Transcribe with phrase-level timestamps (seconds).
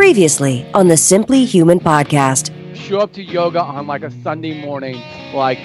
[0.00, 2.50] Previously on the Simply Human podcast.
[2.74, 4.98] show up to yoga on like a Sunday morning,
[5.34, 5.58] like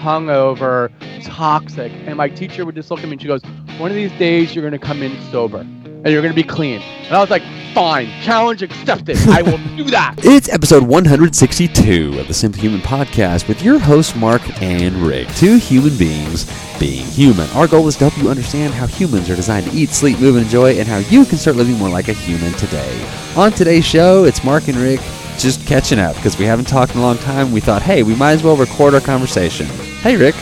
[0.00, 0.90] hungover,
[1.22, 3.42] toxic, and my teacher would just look at me and she goes,
[3.76, 7.14] "One of these days you're gonna come in sober, and you're gonna be clean." And
[7.14, 7.42] I was like,
[7.74, 9.16] "Fine, challenge accepted.
[9.28, 14.14] I will do that." It's episode 162 of the Simply Human podcast with your hosts,
[14.14, 15.28] Mark and Rick.
[15.36, 17.48] Two human beings being human.
[17.50, 20.36] Our goal is to help you understand how humans are designed to eat, sleep, move,
[20.36, 23.08] and enjoy, and how you can start living more like a human today.
[23.36, 25.00] On today's show, it's Mark and Rick
[25.38, 27.52] just catching up because we haven't talked in a long time.
[27.52, 29.66] We thought, hey, we might as well record our conversation.
[30.02, 30.34] Hey, Rick.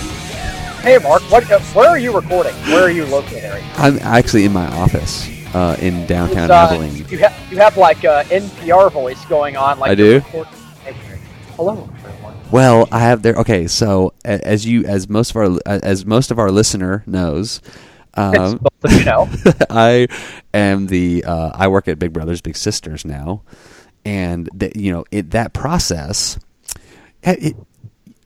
[0.83, 2.55] Hey, Mark, what, uh, where are you recording?
[2.65, 3.45] Where are you located?
[3.53, 3.61] Are?
[3.77, 7.07] I'm actually in my office uh, in downtown uh, Abilene.
[7.09, 9.79] You have you have like uh, NPR voice going on.
[9.79, 10.21] Like I do?
[11.57, 12.37] Hello, everyone.
[12.51, 13.35] Well, I have there.
[13.37, 17.61] Okay, so as you, as most of our, as most of our listener knows,
[18.15, 19.29] um, you know.
[19.71, 20.09] I
[20.55, 21.25] am the.
[21.25, 23.43] Uh, I work at Big Brothers Big Sisters now,
[24.05, 26.39] and the, you know it, that process.
[27.23, 27.57] it-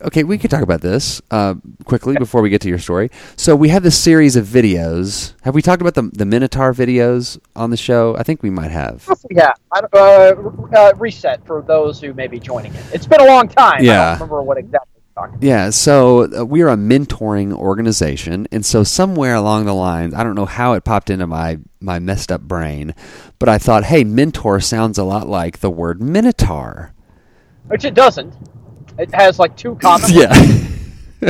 [0.05, 3.11] okay, we could talk about this uh, quickly before we get to your story.
[3.37, 5.35] So we have this series of videos.
[5.43, 8.17] Have we talked about the the Minotaur videos on the show?
[8.17, 9.09] I think we might have.
[9.31, 10.35] Yeah, uh,
[10.77, 12.85] uh, reset for those who may be joining it.
[12.93, 13.81] It's been a long time.
[13.81, 14.05] I Yeah.
[14.11, 15.39] don't remember what exactly we're talking.
[15.41, 20.23] Yeah, so uh, we are a mentoring organization, and so somewhere along the lines, I
[20.23, 22.95] don't know how it popped into my my messed up brain,
[23.39, 26.93] but I thought, hey, mentor sounds a lot like the word minotaur.
[27.69, 28.35] Which it doesn't.
[28.99, 30.33] It has like two common, Yeah,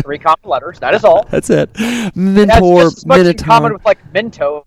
[0.02, 0.78] three common letters.
[0.80, 1.24] That is all.
[1.30, 1.70] that's it.
[1.74, 4.64] It Mentor, much in common with like Mentos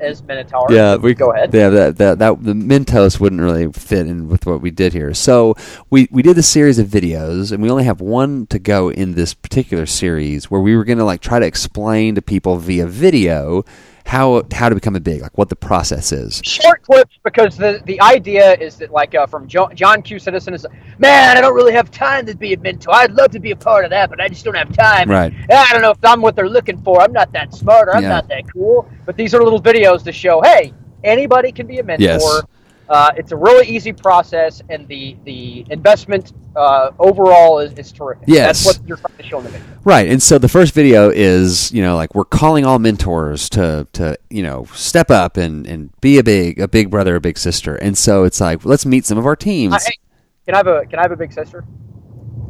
[0.00, 0.66] as Minotaur.
[0.70, 1.54] Yeah, we go ahead.
[1.54, 5.14] Yeah, that, that that the Mentos wouldn't really fit in with what we did here.
[5.14, 5.54] So
[5.90, 9.14] we we did a series of videos, and we only have one to go in
[9.14, 12.86] this particular series where we were going to like try to explain to people via
[12.86, 13.64] video
[14.06, 16.40] how how to become a big, like what the process is.
[16.44, 20.52] short clips because the the idea is that like uh, from jo- John Q Citizen
[20.54, 20.66] is
[20.98, 23.56] man I don't really have time to be a mentor I'd love to be a
[23.56, 25.32] part of that but I just don't have time Right.
[25.50, 28.02] I don't know if I'm what they're looking for I'm not that smart or I'm
[28.02, 28.10] Yeah.
[28.10, 31.82] not that cool but these are little videos to show hey anybody can be a
[31.82, 32.42] mentor Yes.
[32.88, 38.24] Uh, it's a really easy process and the the investment uh, overall is, is terrific
[38.26, 38.64] Yes.
[38.64, 41.10] that's what you're trying to show in the video Right, and so the first video
[41.10, 45.66] is you know like we're calling all mentors to to you know step up and
[45.66, 48.86] and be a big a big brother a big sister, and so it's like let's
[48.86, 49.74] meet some of our teams.
[49.74, 49.98] Uh, hey,
[50.46, 51.64] can I have a can I have a big sister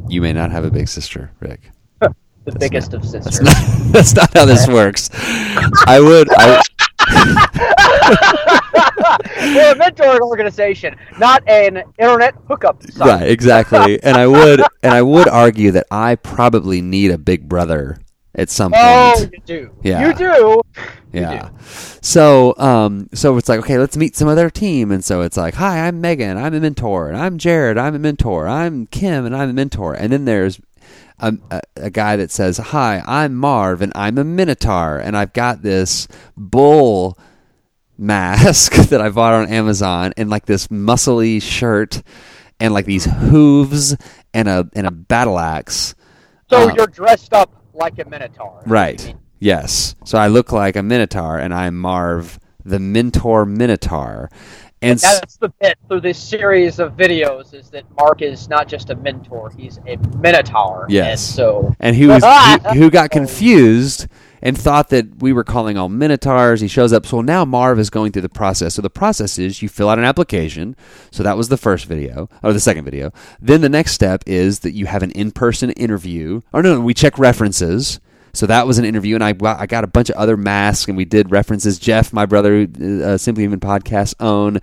[0.07, 1.71] You may not have a big sister, Rick.
[2.45, 3.55] The biggest of That's sisters not,
[3.91, 5.09] that's not how this works.
[5.87, 6.29] I would.
[6.31, 6.61] I,
[9.37, 13.07] We're a mentoring organization, not an internet hookup site.
[13.07, 14.01] right, exactly.
[14.01, 17.97] And I would, and I would argue that I probably need a big brother
[18.33, 18.83] at some point.
[18.83, 19.71] Oh, you do.
[19.83, 20.07] Yeah.
[20.07, 20.61] You do.
[21.13, 21.49] Yeah.
[22.01, 25.55] So, um, so it's like, okay, let's meet some other team, and so it's like,
[25.55, 29.35] hi, I'm Megan, I'm a mentor, and I'm Jared, I'm a mentor, I'm Kim, and
[29.35, 30.59] I'm a mentor, and then there's
[31.19, 35.33] a, a, a guy that says, hi, I'm Marv, and I'm a minotaur, and I've
[35.33, 37.17] got this bull
[37.97, 42.01] mask that I bought on Amazon, and like this muscly shirt,
[42.59, 43.95] and like these hooves,
[44.33, 45.95] and a and a battle axe.
[46.49, 48.61] So Uh, you're dressed up like a minotaur.
[48.65, 49.15] Right.
[49.39, 49.95] Yes.
[50.05, 54.29] So I look like a Minotaur, and I'm Marv, the Mentor Minotaur.
[54.85, 58.91] And That's the bit through this series of videos is that Mark is not just
[58.91, 60.85] a mentor; he's a minotaur.
[60.89, 61.27] Yes.
[61.29, 64.07] And so and who was who, who got confused
[64.45, 66.61] and thought that we were calling all Minotaurs.
[66.61, 67.07] He shows up.
[67.07, 68.75] So now Marv is going through the process.
[68.75, 70.75] So the process is you fill out an application.
[71.09, 73.11] So that was the first video or the second video.
[73.41, 76.41] Then the next step is that you have an in-person interview.
[76.53, 77.99] Or no, no, we check references.
[78.35, 80.87] So that was an interview, and I got- I got a bunch of other masks,
[80.87, 81.79] and we did references.
[81.79, 84.59] Jeff, my brother, uh, Simply Human podcast own,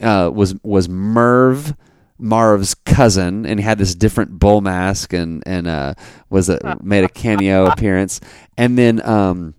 [0.00, 1.74] uh, was was Merv.
[2.18, 5.92] Marv's cousin, and he had this different bull mask, and and uh,
[6.30, 8.22] was a, made a cameo appearance,
[8.56, 9.52] and then um,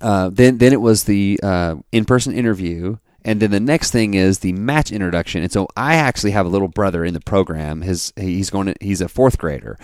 [0.00, 4.14] uh, then then it was the uh, in person interview, and then the next thing
[4.14, 5.42] is the match introduction.
[5.42, 7.82] And so I actually have a little brother in the program.
[7.82, 9.78] His he's going to, he's a fourth grader,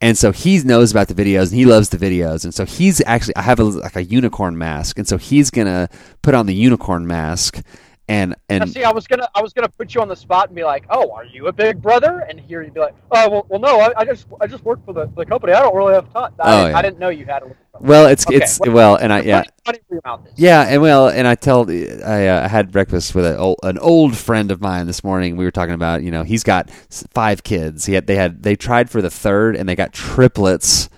[0.00, 2.44] and so he knows about the videos and he loves the videos.
[2.44, 5.88] And so he's actually I have a, like a unicorn mask, and so he's gonna
[6.22, 7.62] put on the unicorn mask.
[8.08, 10.56] And Now, see, I was gonna, I was gonna put you on the spot and
[10.56, 13.46] be like, "Oh, are you a big brother?" And here you'd be like, "Oh, well,
[13.50, 15.52] well no, I, I just, I just work for the, the company.
[15.52, 16.32] I don't really have time.
[16.38, 16.78] I, Oh, didn't, yeah.
[16.78, 19.42] I didn't know you had a." well, it's Okay, it's well- well, and I yeah.
[19.42, 20.32] Funny, funny where your mouth is.
[20.36, 24.50] Yeah, and well, and I tell I uh, had breakfast with a, an old friend
[24.50, 25.36] of mine this morning.
[25.36, 26.70] We were talking about you know he's got
[27.12, 27.84] five kids.
[27.84, 30.88] He had they had they tried for the third and they got triplets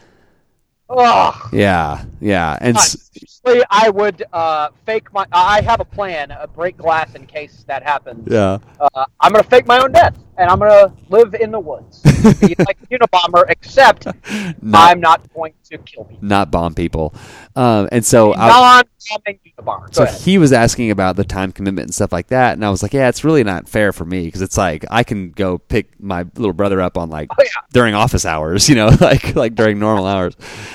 [0.91, 1.49] Ugh.
[1.53, 5.25] Yeah, yeah, and Honestly, I would uh, fake my.
[5.33, 6.33] I have a plan.
[6.33, 8.27] Uh, break glass in case that happens.
[8.31, 12.03] yeah, Uh, I'm gonna fake my own death, and I'm gonna live in the woods,
[12.41, 14.07] be like a Unabomber, except
[14.61, 16.27] not I'm not going to kill people.
[16.27, 17.15] not bomb people.
[17.55, 18.83] Um, and so I, Non-bombing Unabomber.
[18.83, 19.00] Go
[19.93, 22.83] so he was asking about the time commitment and stuff like that, and I was
[22.83, 25.99] like, yeah, it's really not fair for me because it's like I can go pick
[26.01, 27.51] my little brother up on like Oh, yeah.
[27.73, 30.35] during office hours, you know, like like during normal hours.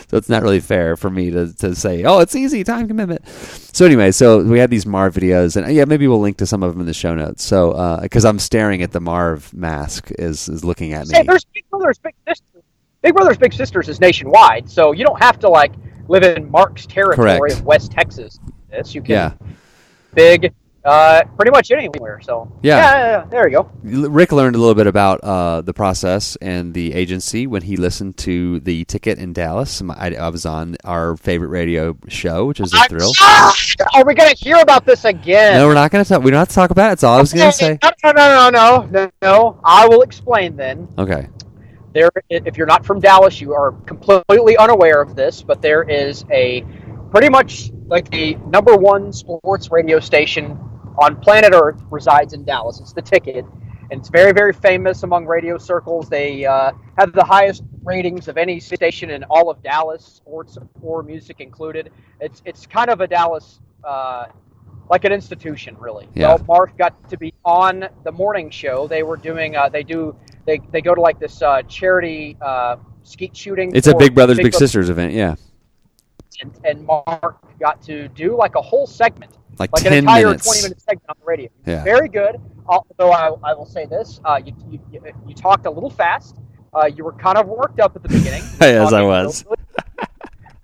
[0.10, 3.28] So it's not really fair for me to, to say, oh, it's easy time commitment.
[3.28, 6.46] So anyway, so we had these Marv videos, and uh, yeah, maybe we'll link to
[6.46, 7.44] some of them in the show notes.
[7.44, 11.18] So because I'm staring at the Marv mask is is looking at me.
[11.18, 12.64] Hey, there's Big Brothers Big Sisters.
[13.02, 15.74] Big Brothers Big Sisters is nationwide, so you don't have to like
[16.08, 17.16] live in Mark's territory
[17.50, 17.54] Correct.
[17.54, 18.40] of West Texas.
[18.72, 19.32] This you can Yeah.
[20.14, 20.54] big,
[20.84, 22.20] uh, pretty much anywhere.
[22.22, 22.78] So Yeah.
[22.78, 23.70] yeah, there you go.
[23.84, 28.18] Rick learned a little bit about uh, the process and the agency when he listened
[28.18, 29.82] to the ticket in Dallas.
[29.90, 33.12] I, I was on our favorite radio show, which is a thrill.
[33.94, 35.58] Are we gonna hear about this again?
[35.58, 36.22] No, we're not going to talk.
[36.24, 36.90] We don't have to talk about it.
[36.92, 37.80] That's all I was going to say.
[37.84, 39.60] No, no, no, no, no, no.
[39.64, 40.88] I will explain then.
[40.98, 41.28] Okay.
[41.96, 46.26] There, if you're not from Dallas, you are completely unaware of this, but there is
[46.30, 46.66] a
[47.10, 50.60] pretty much like the number one sports radio station
[51.02, 52.82] on planet Earth resides in Dallas.
[52.82, 53.46] It's the Ticket,
[53.92, 56.10] and it's very, very famous among radio circles.
[56.10, 61.02] They uh, have the highest ratings of any station in all of Dallas, sports or
[61.02, 61.94] music included.
[62.20, 63.62] It's it's kind of a Dallas.
[63.86, 64.26] Uh,
[64.90, 66.08] like an institution, really.
[66.14, 66.28] Yeah.
[66.28, 68.88] Well, Mark got to be on the morning show.
[68.88, 69.56] They were doing.
[69.56, 70.16] Uh, they do.
[70.46, 73.76] They, they go to like this uh, charity uh, skeet shooting.
[73.76, 75.14] It's a Big Brothers Big Brothers, Sisters event.
[75.14, 75.36] Yeah.
[76.42, 80.26] And, and Mark got to do like a whole segment, Like, like 10 an entire
[80.26, 80.46] minutes.
[80.46, 81.50] twenty minute segment on the radio.
[81.66, 81.84] Yeah.
[81.84, 82.36] Very good.
[82.68, 86.36] Although I, I will say this, uh, you, you you you talked a little fast.
[86.74, 88.44] Uh, you were kind of worked up at the beginning.
[88.60, 89.46] Yes, I was.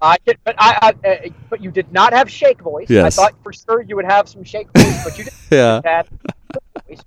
[0.02, 2.90] I did, but I, I uh, but you did not have shake voice.
[2.90, 3.18] Yes.
[3.18, 6.04] I thought for sure you would have some shake voice, but you didn't Yeah.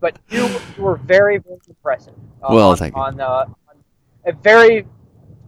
[0.00, 0.46] But you
[0.76, 2.14] you were very very impressive.
[2.42, 3.02] uh, Well, on, thank you.
[3.02, 3.24] On, uh,
[3.68, 3.76] on
[4.26, 4.86] a very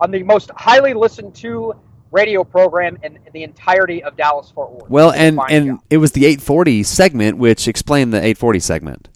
[0.00, 1.74] on the most highly listened to
[2.10, 4.90] radio program in, in the entirety of Dallas Fort Worth.
[4.90, 5.80] Well, You did a and and job.
[5.90, 9.08] it was the 840 segment, which explained the 840 segment.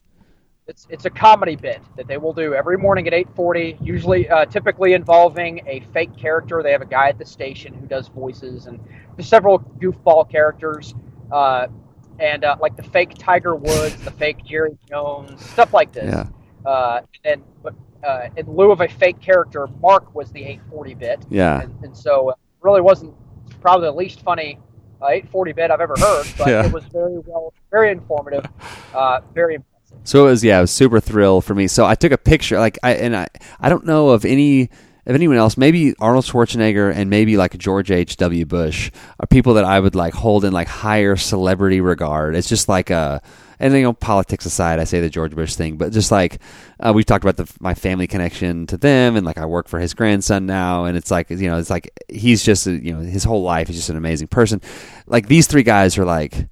[0.67, 4.45] It's it's a comedy bit that they will do every morning at 8:40, usually uh,
[4.47, 6.63] typically involving a fake character.
[6.63, 8.79] They have a guy at the station who does voices and
[9.19, 10.95] several goofball characters,
[11.33, 11.67] uh,
[12.21, 16.05] and uh, like the fake Tiger Woods, the fake Jerry Jones, stuff like this.
[16.13, 16.27] Yeah.
[16.71, 17.43] Uh, and
[18.05, 21.27] uh, in lieu of a fake character, Mark was the 840 bit.
[21.31, 21.63] Yeah.
[21.63, 23.15] And, and so it really wasn't
[23.61, 24.59] probably the least funny
[25.03, 26.65] uh, 840 bit I've ever heard, but Yeah.
[26.67, 28.45] it was very well, very informative,
[28.95, 29.99] uh, very impressive.
[30.05, 31.67] So it was yeah, it was super thrill for me.
[31.67, 33.27] So I took a picture, like I and I
[33.59, 34.71] I don't know of any
[35.11, 35.57] of anyone else.
[35.57, 38.17] Maybe Arnold Schwarzenegger and maybe like George H.
[38.17, 38.47] W.
[38.47, 42.37] Bush are people that I would like hold in like higher celebrity regard.
[42.37, 43.21] It's just like a
[43.59, 46.41] and you know politics aside, I say the George Bush thing, but just like
[46.79, 49.79] uh, we've talked about the my family connection to them, and like I work for
[49.81, 53.01] his grandson now, and it's like you know it's like he's just a, you know
[53.01, 54.63] his whole life is just an amazing person.
[55.07, 56.47] Like these three guys are like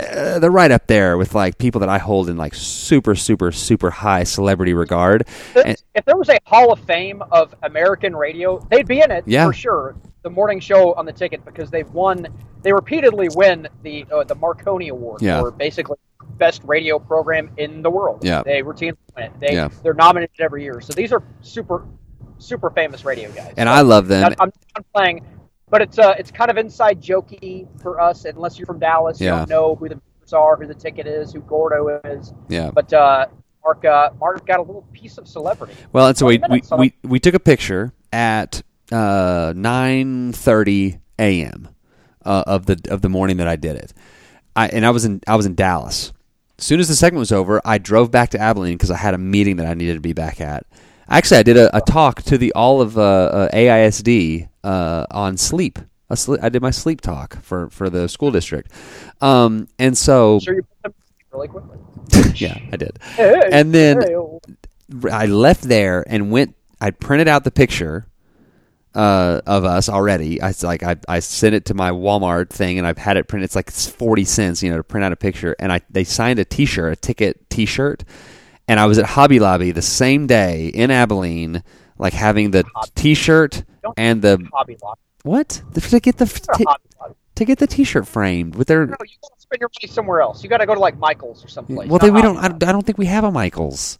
[0.00, 3.50] uh, they're right up there with like people that I hold in like super, super,
[3.52, 5.26] super high celebrity regard.
[5.56, 9.24] And, if there was a Hall of Fame of American radio, they'd be in it
[9.26, 9.46] Yeah.
[9.46, 9.96] for sure.
[10.22, 12.26] The morning show on the ticket because they've won.
[12.62, 15.40] They repeatedly win the uh, the Marconi Award Yeah.
[15.40, 15.96] for basically
[16.38, 18.24] best radio program in the world.
[18.24, 18.42] Yeah.
[18.42, 19.32] they routinely win it.
[19.40, 19.68] They Yeah.
[19.82, 20.80] they're nominated every year.
[20.80, 21.84] So these are super
[22.38, 23.52] super famous radio guys.
[23.56, 24.32] and So I love them.
[24.38, 25.24] I'm, I'm playing,
[25.70, 29.20] but it's uh it's kind of inside jokey for us unless you're from Dallas.
[29.20, 29.38] You Yeah.
[29.38, 32.32] don't know who the members are, who the ticket is, who Gordo is.
[32.48, 32.70] Yeah.
[32.72, 33.26] But uh,
[33.64, 35.74] Mark uh, Mark got a little piece of celebrity.
[35.92, 41.00] Well, and so we, 20 we, so we, we took a picture at uh, 9:30
[41.18, 41.68] a.m.
[42.24, 43.92] Uh, of the of the morning that I did it.
[44.56, 46.12] I and I was in I was in Dallas.
[46.58, 49.14] As soon as the segment was over, I drove back to Abilene because I had
[49.14, 50.66] a meeting that I needed to be back at.
[51.08, 55.38] Actually, I did a, a talk to the all of uh, uh, AISD uh, on
[55.38, 55.78] sleep.
[56.10, 58.72] I did my sleep talk for, for the school district,
[59.20, 60.94] um, and so sure you put them
[61.32, 61.78] really quickly.
[62.34, 62.98] yeah, I did.
[63.02, 64.40] Hey, And then hey, oh.
[65.10, 66.54] I left there and went.
[66.80, 68.06] I printed out the picture
[68.94, 70.40] uh, of us already.
[70.40, 73.44] I like I, I sent it to my Walmart thing, and I've had it printed.
[73.44, 75.56] It's like forty cents, you know, to print out a picture.
[75.58, 78.04] And I they signed a T-shirt, a ticket T-shirt,
[78.66, 81.62] and I was at Hobby Lobby the same day in Abilene,
[81.98, 83.64] like having the T-shirt
[83.96, 85.00] and the Hobby Lobby.
[85.22, 87.14] what to get the They're t- Hobby Lobby.
[87.36, 88.86] to get the T-shirt framed with their.
[88.86, 90.42] No, you gotta spend your money somewhere else.
[90.42, 91.88] You got to go to like Michaels or someplace.
[91.88, 92.62] Well, then we Hobby don't.
[92.64, 93.98] I, I don't think we have a Michaels.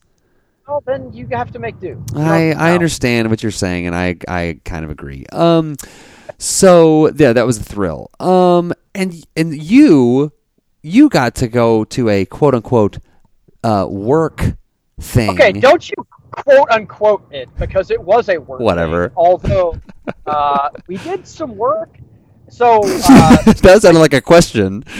[0.67, 2.05] Well, then you have to make do.
[2.15, 5.25] You I, I understand what you're saying, and I I kind of agree.
[5.33, 5.77] Um,
[6.39, 8.11] So yeah, that was a thrill.
[8.21, 10.31] Um, and and you
[10.83, 12.99] you got to go to a quote unquote
[13.65, 14.45] uh, work
[15.01, 15.31] thing.
[15.31, 15.97] Okay, don't you
[16.45, 18.61] quote unquote it because it was a work.
[18.61, 19.13] Whatever.
[19.17, 19.79] although
[20.27, 21.99] uh, we did some work.
[22.51, 24.85] So uh, that sounded like a question.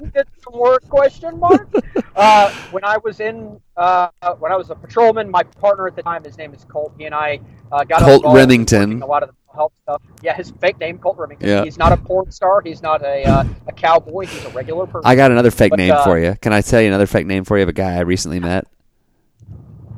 [0.00, 0.88] we did some work?
[0.88, 1.68] Question mark.
[2.14, 6.02] Uh, when I was in, uh, when I was a patrolman, my partner at the
[6.02, 6.94] time, his name is Colt.
[6.96, 7.40] He and I
[7.72, 9.02] uh, got Colt Remington.
[9.02, 10.02] A lot of the health stuff.
[10.22, 11.48] Yeah, his fake name, Colt Remington.
[11.48, 11.64] Yeah.
[11.64, 12.62] He's not a porn star.
[12.62, 14.26] He's not a uh, a cowboy.
[14.26, 15.02] He's a regular person.
[15.04, 16.36] I got another fake But, name uh, for you.
[16.40, 18.66] Can I tell you another fake name for you of a guy I recently met?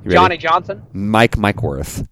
[0.09, 0.17] Ready?
[0.17, 0.83] Johnny Johnson.
[0.95, 2.09] Mike Mikeworth.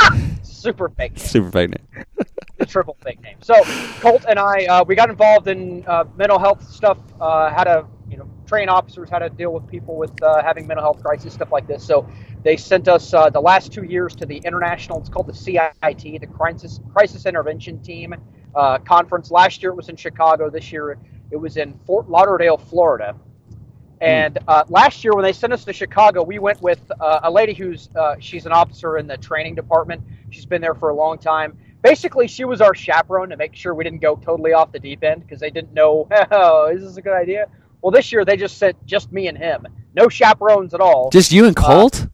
[0.42, 1.12] Super fake.
[1.12, 1.18] Name.
[1.18, 2.04] Super fake name.
[2.58, 3.36] the triple fake name.
[3.42, 3.54] So
[4.00, 6.98] Colt and I, uh, we got involved in uh, mental health stuff.
[7.20, 10.66] Uh, how to, you know, train officers how to deal with people with uh, having
[10.66, 11.84] mental health crisis, stuff like this.
[11.84, 12.08] So
[12.42, 14.98] they sent us uh, the last two years to the international.
[14.98, 18.16] It's called the CIT, the Crisis Crisis Intervention Team
[18.56, 19.30] uh, conference.
[19.30, 20.50] Last year it was in Chicago.
[20.50, 20.98] This year
[21.30, 23.14] it was in Fort Lauderdale, Florida.
[24.04, 27.30] And uh, last year, when they sent us to Chicago, we went with uh, a
[27.30, 30.02] lady who's uh, she's an officer in the training department.
[30.28, 31.56] She's been there for a long time.
[31.82, 35.02] Basically, she was our chaperone to make sure we didn't go totally off the deep
[35.02, 37.46] end because they didn't know, oh, is this a good idea?
[37.80, 41.10] Well, this year they just sent just me and him, no chaperones at all.
[41.10, 42.06] Just you and Colt?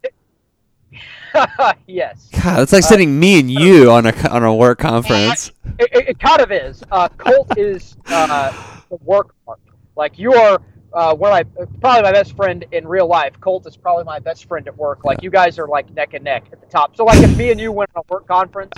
[1.87, 5.53] yes, God, that's like sending me and you on a on a work conference.
[5.79, 6.85] it, it, it kind of is.
[6.91, 8.53] Uh, Colt is uh,
[8.91, 9.61] the work part.
[9.97, 10.61] Like you are
[10.93, 13.39] uh, one of my probably my best friend in real life.
[13.41, 15.05] Colt is probably my best friend at work.
[15.05, 16.97] Like you guys are like neck and neck at the top.
[16.97, 18.73] So like if me and you went on a work conference,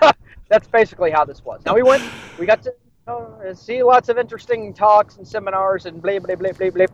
[0.48, 1.62] that's basically how this was.
[1.66, 2.02] Now we went,
[2.38, 6.34] we got to you know, see lots of interesting talks and seminars and blah blah
[6.36, 6.86] blah blah blah.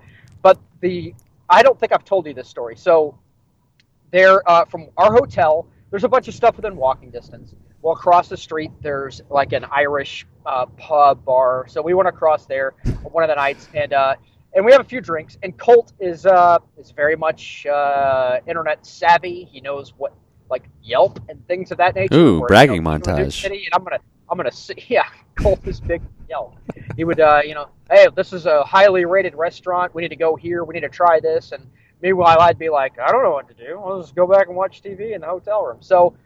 [0.42, 1.14] But the
[1.48, 2.76] I don't think I've told you this story.
[2.76, 3.18] So
[4.10, 5.68] there uh, from our hotel.
[5.90, 7.54] There's a bunch of stuff within walking distance.
[7.80, 11.66] Well, across the street, there's like an Irish uh, pub bar.
[11.68, 14.16] So we went across there one of the nights, and uh,
[14.56, 15.38] and we have a few drinks.
[15.42, 19.44] And Colt is uh, is very much uh, internet savvy.
[19.44, 20.14] He knows what
[20.50, 22.16] like Yelp and things of that nature.
[22.16, 23.42] Ooh, where, bragging you know, you're in a new montage.
[23.42, 24.74] City, and I'm gonna I'm gonna see.
[24.88, 25.04] Yeah,
[25.36, 26.56] Colt is big Yelp.
[26.96, 29.94] He would uh, you know, hey, this is a highly rated restaurant.
[29.94, 30.64] We need to go here.
[30.64, 31.52] We need to try this.
[31.52, 31.68] And
[32.00, 33.78] meanwhile, I'd be like, I don't know what to do.
[33.78, 35.78] I'll just go back and watch TV in the hotel room.
[35.80, 36.16] So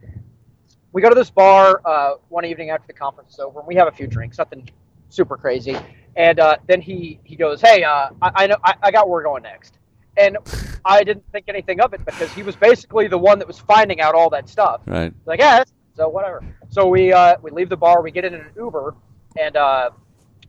[0.93, 3.75] we go to this bar uh, one evening after the conference is over, and we
[3.75, 4.69] have a few drinks, nothing
[5.09, 5.77] super crazy.
[6.17, 9.19] And uh, then he, he goes, "Hey, uh, I, I know I, I got where
[9.21, 9.79] we're going next."
[10.17, 10.37] And
[10.85, 14.01] I didn't think anything of it because he was basically the one that was finding
[14.01, 14.81] out all that stuff.
[14.87, 15.13] Right.
[15.27, 15.63] Like, yeah,
[15.95, 16.43] so whatever.
[16.71, 18.95] So we uh, we leave the bar, we get in an Uber,
[19.39, 19.91] and uh,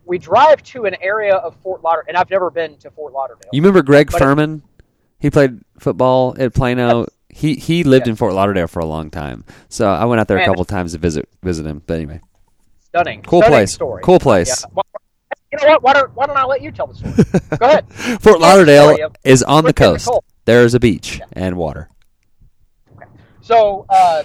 [0.04, 2.08] we drive to an area of Fort Lauderdale.
[2.08, 3.50] And I've never been to Fort Lauderdale.
[3.52, 4.62] You remember Greg But- Furman?
[5.20, 7.06] He played football at Plano.
[7.28, 8.10] He he lived Yes.
[8.10, 9.44] in Fort Lauderdale for a long time.
[9.68, 11.80] So I went out there a couple times to visit visit him.
[11.86, 12.20] But anyway,
[12.80, 13.22] Stunning.
[13.22, 13.72] cool Stunning place.
[13.72, 14.02] Story.
[14.02, 14.64] Cool place.
[14.76, 14.82] Yeah.
[15.52, 15.82] You know what?
[15.82, 17.12] Why don't, why don't I let you tell the story?
[17.58, 17.92] Go ahead.
[18.22, 20.06] Fort Lauderdale is on the coast.
[20.06, 20.24] Nicole.
[20.46, 21.88] There's a beach and water.
[22.96, 23.06] Okay.
[23.42, 24.24] So uh,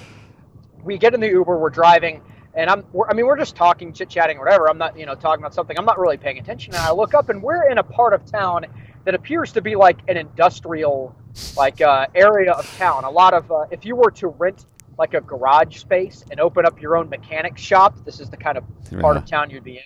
[0.84, 2.22] we get in the Uber, we're driving,
[2.53, 4.69] and I'm, we're, I mean, we're just talking, chit chatting, whatever.
[4.69, 5.77] I'm not, you know, talking about something.
[5.77, 6.74] I'm not really paying attention.
[6.74, 8.65] And I look up, and we're in a part of town
[9.03, 11.13] that appears to be like an industrial,
[11.57, 13.03] like uh, area of town.
[13.03, 14.65] A lot of, uh, if you were to rent
[14.98, 18.57] like a garage space and open up your own mechanic shop, this is the kind
[18.57, 18.63] of
[19.01, 19.22] part Yeah.
[19.22, 19.84] of town you'd be in.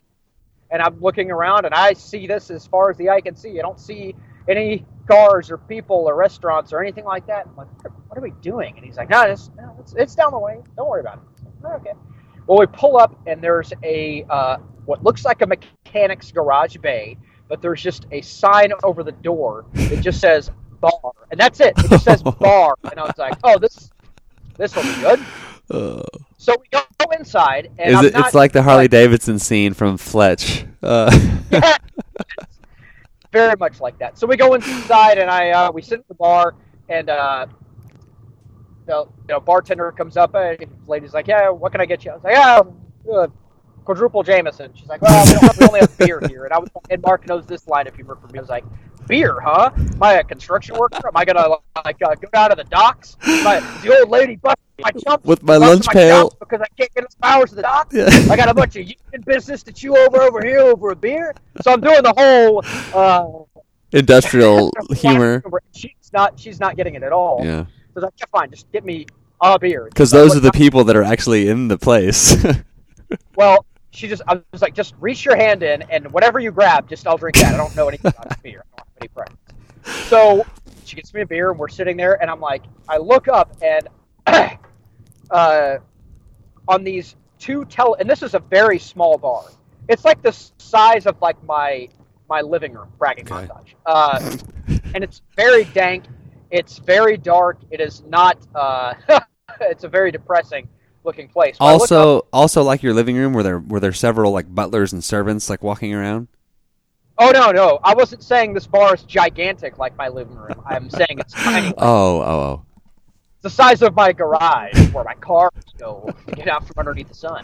[0.72, 3.60] And I'm looking around, and I see this as far as the eye can see.
[3.60, 4.16] I don't see
[4.48, 7.48] any cars or people or restaurants or anything like that.
[7.48, 7.68] I'm like,
[8.08, 8.76] what are we doing?
[8.78, 10.60] And he's like, no, it's, no, it's, it's down the way.
[10.78, 11.24] Don't worry about it.
[11.66, 11.92] "Oh, okay.
[12.48, 17.18] Well, we pull up, and there's a uh, what looks like a mechanic's garage bay,
[17.48, 20.52] but there's just a sign over the door that just says
[20.82, 21.74] bar, and that's it.
[21.78, 23.92] It just says bar, and I was like, oh, this
[24.58, 25.26] this will be good.
[26.42, 26.82] So we go
[27.16, 28.16] inside, and it?
[28.16, 30.66] It's like the Harley Davidson scene from Fletch.
[30.82, 31.16] Uh,
[33.32, 34.18] very much like that.
[34.18, 36.56] So we go inside and I uh, we sit at the bar
[36.90, 37.46] and uh,
[38.88, 42.04] the you know, bartender comes up and the lady's like, "Yeah, what can I get
[42.06, 42.62] you?" I was like, "Yeah,
[43.14, 43.28] uh,
[43.86, 46.70] quadruple Jameson." She's like, "Well, we, have, we only have beer here." And I was
[46.90, 48.40] and Mark knows this line if you work for me.
[48.40, 48.66] I was like,
[49.08, 49.70] "Beer, huh?
[49.76, 51.08] Am I a construction worker?
[51.08, 53.16] Am I gonna like uh, go down to the docks?
[53.44, 56.30] My the old lady busted my jump With my lunch my pail.
[56.40, 57.92] because I can't get enough hours to the dock.
[57.94, 58.10] Yeah.
[58.30, 61.34] I got a bunch of union business to chew over over here over a beer.
[61.62, 63.62] So I'm doing the whole." Uh,
[63.94, 65.44] industrial humor.
[65.74, 66.40] She's not.
[66.40, 67.42] She's not getting it at all.
[67.44, 69.06] Yeah, So I was like, yeah, fine, just get me
[69.42, 69.86] a beer.
[69.86, 72.36] because those are the people that are actually in the place.
[73.36, 74.22] Well, she just.
[74.28, 77.36] I was like, just reach your hand in, and whatever you grab, just I'll drink
[77.38, 77.54] that.
[77.54, 78.64] I don't know anything about beer.
[78.74, 80.08] I don't have any preference.
[80.08, 80.46] So
[80.86, 83.58] she gets me a beer, and we're sitting there, and I'm like, I look up,
[83.62, 83.90] and
[85.32, 85.78] uh,
[86.68, 89.44] on these two tele, and this is a very small bar.
[89.90, 91.90] It's like the size of like my
[92.30, 93.48] my living room bragging Okay.
[93.48, 93.74] montage.
[93.86, 94.20] Uh,
[94.94, 96.06] and it's very dank.
[96.52, 97.58] It's very dark.
[97.72, 98.38] It is not.
[98.56, 98.94] Uh,
[99.62, 100.68] it's a very depressing
[101.04, 101.56] looking place.
[101.60, 104.54] When look up- Also, also like your living room, where there were there several like
[104.54, 106.28] butlers and servants like walking around.
[107.18, 110.62] oh no, no, I wasn't saying this bar is gigantic like my living room.
[110.66, 111.74] I'm saying it's tiny.
[111.78, 112.66] Oh, oh, oh.
[113.42, 117.16] The size of my garage where my cars go to get out from underneath the
[117.16, 117.44] sun.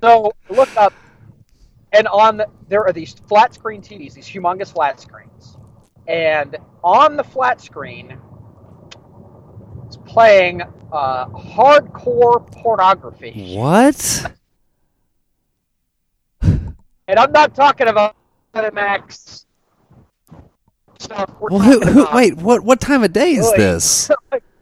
[0.00, 0.92] So look up,
[1.92, 5.56] and on the, there are these flat screen TVs, these humongous flat screens,
[6.06, 8.16] and on the flat screen,
[9.86, 10.62] it's playing
[10.92, 13.56] uh, hardcore pornography.
[13.56, 14.32] What?
[17.06, 18.16] And I'm not talking about
[18.72, 19.46] Max
[21.10, 24.10] Well, who, who, wait, what what time of day is this?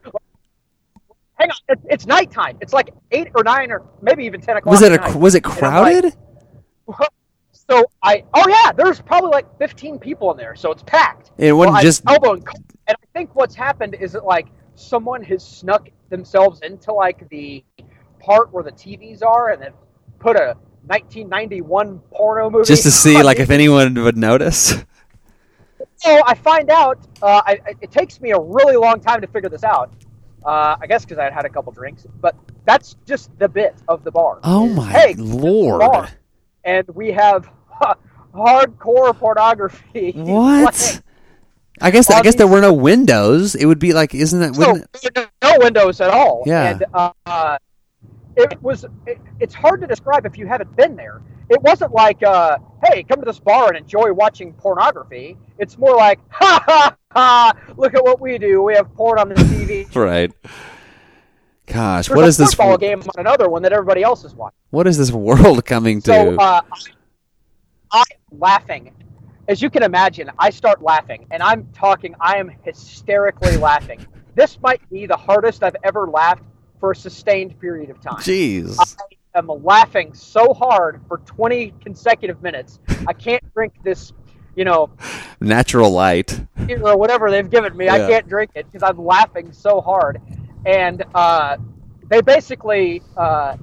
[1.42, 2.56] Hang on, it's, it's nighttime.
[2.60, 4.70] It's like eight or nine or maybe even ten o'clock.
[4.72, 5.14] Was it a night.
[5.16, 6.16] was it And I'm like, crowded?
[7.68, 11.30] So I oh yeah, there's probably like 15 people in there, so it's packed.
[11.38, 12.42] It wasn't Well, just elbowing,
[12.88, 17.64] and I think what's happened is that like someone has snuck themselves into like the
[18.18, 19.72] part where the TVs are, and then
[20.18, 20.56] put a
[20.86, 24.74] 1991 porno movie just to see like if anyone would notice.
[25.96, 26.98] So I find out.
[27.22, 29.94] Uh, I- it takes me a really long time to figure this out.
[30.44, 32.34] Uh, I guess because I had had a couple drinks, but
[32.64, 34.40] that's just the bit of the bar.
[34.42, 36.10] Oh my hey, this is the lord!
[36.64, 37.48] and we have
[38.34, 40.12] hardcore pornography.
[40.16, 40.74] What?
[40.74, 41.02] playing.
[41.80, 43.54] I guess I guess there were no windows.
[43.54, 44.54] It would be like, isn't that?
[44.54, 46.44] So it, no windows at all.
[46.46, 46.70] Yeah.
[46.70, 46.84] And
[47.26, 47.58] uh,
[48.36, 48.84] it was.
[49.06, 51.22] It, it's hard to describe if you haven't been there.
[51.48, 55.96] It wasn't like, uh, "Hey, come to this bar and enjoy watching pornography." It's more
[55.96, 57.52] like, "Ha ha ha!
[57.76, 58.62] Look at what we do.
[58.62, 60.32] We have porn on the TV." right?
[61.66, 62.50] Gosh, There's what is this?
[62.50, 64.58] football game on another one that everybody else is watching.
[64.70, 66.10] What is this world coming to?
[66.10, 66.60] So uh,
[67.92, 68.92] I laughing.
[69.48, 72.14] As you can imagine, I start laughing, and I'm talking.
[72.20, 74.04] I am hysterically laughing.
[74.34, 76.44] This might be the hardest I've ever laughed
[76.80, 78.16] for a sustained period of time.
[78.16, 78.76] Jeez.
[78.80, 82.80] I am laughing so hard for 20 consecutive minutes.
[83.06, 84.12] I can't drink this,
[84.54, 84.90] you know,
[85.40, 86.40] Natural light.
[86.82, 87.86] or whatever they've given me.
[87.86, 87.94] Yeah.
[87.94, 90.20] I can't drink it because I'm laughing so hard.
[90.64, 91.56] And uh,
[92.08, 93.56] they basically, uh,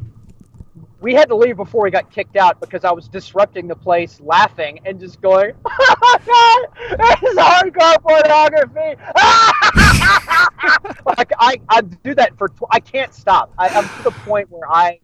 [0.99, 4.19] we had to leave before we got kicked out because I was disrupting the place,
[4.19, 9.02] laughing and just going, "Oh god, this is hardcore pornography!"
[11.17, 13.54] like I, I do that for, tw- I can't stop.
[13.58, 14.99] I, I'm to the point where I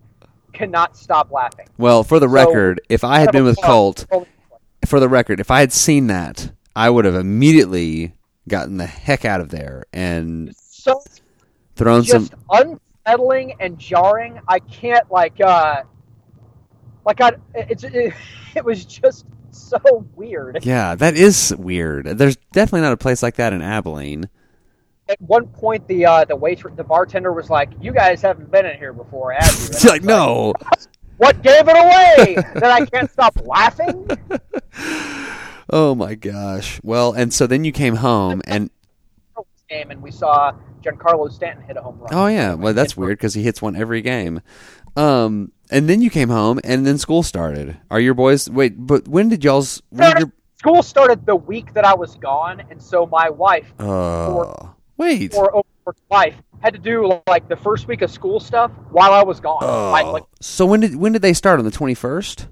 [0.52, 1.68] cannot stop laughing.
[1.78, 3.58] Well, for the So, record, if I had been with.
[3.64, 4.06] Colt,
[4.86, 8.14] for the record, if I had seen that, I would have immediately
[8.48, 11.02] gotten the heck out of there and so
[11.76, 12.80] thrown just some.
[13.06, 14.40] unsettling and jarring.
[14.48, 15.84] I can't like uh
[17.06, 18.14] like I it's it,
[18.56, 20.66] it was just so weird.
[20.66, 22.06] Yeah, that is weird.
[22.06, 24.30] There's definitely not a place like that in Abilene.
[25.08, 28.66] At one point, the uh the waiter the bartender was like, "You guys haven't been
[28.66, 30.54] in here before, have you?" It's I like, no.
[31.18, 32.36] What gave it away?
[32.56, 34.08] that I can't stop laughing.
[35.68, 36.80] Oh my gosh.
[36.84, 38.70] Well, and so then you came home and
[39.68, 42.14] Game and we saw Giancarlo Stanton hit a home run.
[42.14, 44.42] oh yeah, well that's weird because he hits one every game.
[44.96, 47.78] Um, and then you came home and then school started.
[47.90, 48.48] Are your boys?
[48.48, 49.82] Wait, but when did y'all's?
[49.90, 53.74] When did your, School started the week that I was gone, and so my wife
[53.80, 55.34] uh, wait.
[55.36, 55.68] or over
[56.10, 59.64] wife had to do like the first week of school stuff while I was gone.
[59.92, 62.48] Like, like So when did when did they start on the twenty first?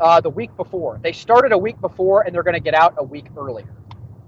[0.00, 0.98] uh, the week before.
[1.02, 3.68] They started a week before, and they're going to get out a week earlier.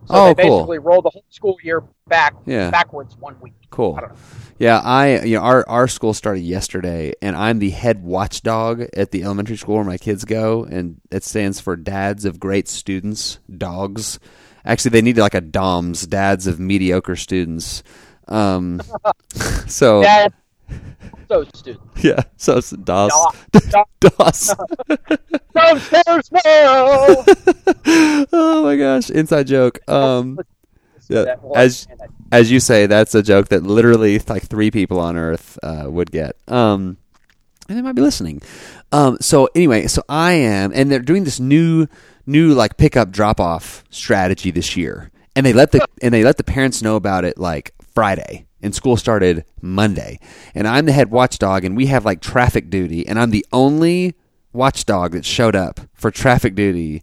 [0.05, 0.59] So Oh, they cool.
[0.59, 2.71] basically roll the whole school year back Yeah.
[2.71, 3.55] backwards one week.
[3.71, 3.97] Cool.
[3.97, 4.17] I don't know.
[4.59, 9.11] Yeah, I you know our our school started yesterday, and I'm the head watchdog at
[9.11, 13.41] the elementary school where my kids go, and it stands for Dads of Great Students,
[13.55, 14.19] Dogs.
[14.67, 17.83] Actually, they need like a DOMS, Dads of Mediocre Students.
[18.29, 18.83] Um,
[19.67, 20.33] so Dad,
[21.29, 21.81] so stupid.
[22.03, 23.13] yeah, so it's DOS,
[24.01, 24.55] DOS.
[25.55, 27.25] downstairs now.
[28.33, 29.79] oh my gosh, inside joke.
[29.89, 30.39] Um,
[31.09, 31.87] yeah, as
[32.33, 36.11] as you say, that's a joke that literally like three people on Earth uh, would
[36.11, 36.37] get.
[36.49, 36.99] Um,
[37.69, 38.43] and they might be listening.
[38.93, 41.89] Um, so anyway, so I am, and they're doing this new,
[42.27, 46.37] new like pickup drop off strategy this year, and they let the and they let
[46.37, 50.19] the parents know about it like Friday, and school started Monday,
[50.55, 54.15] and I'm the head watchdog, and we have like traffic duty, and I'm the only
[54.53, 57.03] watchdog that showed up for traffic duty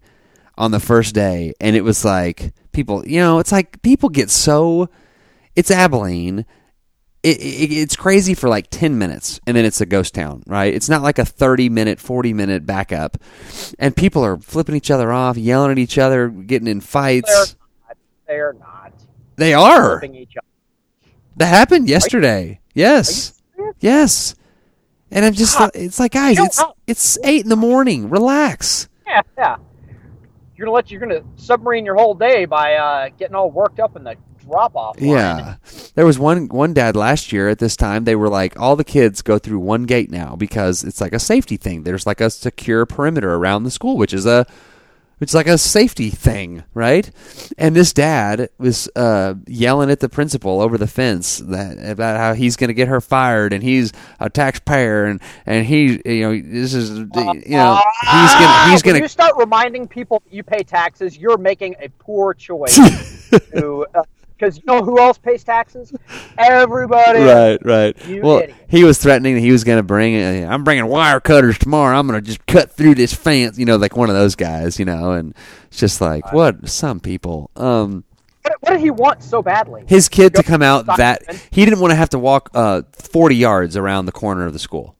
[0.57, 4.29] on the first day, and it was like people, you know, it's like people get
[4.29, 4.89] so.
[5.55, 6.47] It's Abilene,
[7.23, 10.73] it, it, it's crazy for like 10 minutes and then it's a ghost town, right?
[10.73, 13.17] It's not like a 30 minute, 40 minute backup.
[13.79, 17.55] And people are flipping each other off, yelling at each other, getting in fights.
[18.27, 18.93] They're not.
[19.37, 19.97] They are.
[19.97, 20.13] Other.
[21.37, 22.59] That happened yesterday.
[22.73, 23.41] Yes.
[23.79, 24.35] Yes.
[25.09, 28.09] And I'm just, it's like, guys, it's it's eight in the morning.
[28.09, 28.89] Relax.
[29.05, 29.57] Yeah, yeah.
[30.55, 33.95] You're gonna let you're gonna submarine your whole day by uh, getting all worked up
[33.95, 34.97] in the drop off.
[34.99, 35.55] Yeah.
[35.95, 38.03] There was one one dad last year at this time.
[38.03, 41.19] They were like, all the kids go through one gate now because it's like a
[41.19, 41.83] safety thing.
[41.83, 44.45] There's like a secure perimeter around the school, which is a
[45.23, 47.09] which is like a safety thing, right?
[47.57, 52.33] And this dad was uh, yelling at the principal over the fence that about how
[52.33, 56.41] he's going to get her fired, and he's a taxpayer, and and he, you know,
[56.41, 60.43] this is, uh, you know, he's uh, gonna he's gonna you start reminding people you
[60.43, 62.75] pay taxes, you're making a poor choice.
[63.53, 64.03] to uh,
[64.43, 65.93] because you know who else pays taxes?
[66.37, 67.19] Everybody.
[67.19, 68.07] right, right.
[68.07, 68.57] You well, idiot.
[68.67, 70.15] he was threatening that he was going to bring.
[70.15, 71.97] uh, I'm bringing wire cutters tomorrow.
[71.97, 73.57] I'm going to just cut through this fence.
[73.57, 74.79] You know, like one of those guys.
[74.79, 75.33] You know, and
[75.67, 77.49] it's just like what some people.
[77.55, 78.03] Um,
[78.41, 79.85] What, what did he want so badly?
[79.87, 83.35] his kid to come out that he didn't want to have to walk uh 40
[83.35, 84.95] yards around the corner of the school.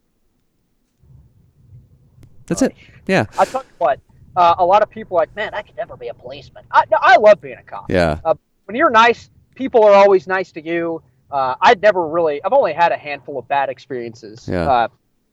[2.47, 2.73] That's it.
[3.07, 3.99] Yeah, I tell you what,
[4.35, 6.63] uh, a lot of people are like, man, I could never be a policeman.
[6.71, 7.89] I, no, I love being a cop.
[7.89, 11.01] yeah, Uh, when you're nice, people are always nice to you.
[11.31, 14.69] Uh, I'd never really, I've only had a handful of bad experiences Yeah.
[14.69, 14.87] uh,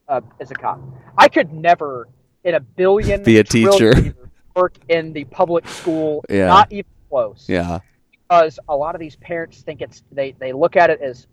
[0.08, 0.80] uh, as a cop.
[1.18, 2.08] I could never,
[2.44, 4.14] in a billion, Be a teacher.
[4.56, 6.24] work in the public school.
[6.30, 6.46] Yeah.
[6.46, 7.46] Not even close.
[7.48, 7.80] yeah.
[8.28, 11.26] Because a lot of these parents think it's they they look at it as